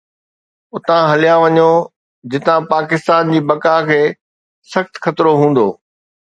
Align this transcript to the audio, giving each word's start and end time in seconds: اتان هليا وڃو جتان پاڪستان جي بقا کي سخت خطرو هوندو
اتان 0.75 1.01
هليا 1.11 1.35
وڃو 1.43 1.71
جتان 2.31 2.61
پاڪستان 2.73 3.23
جي 3.33 3.39
بقا 3.49 3.75
کي 3.89 4.01
سخت 4.73 4.93
خطرو 5.03 5.31
هوندو 5.39 5.67